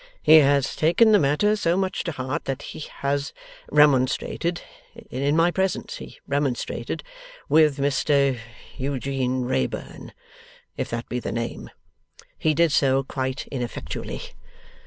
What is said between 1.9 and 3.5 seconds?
to heart that he has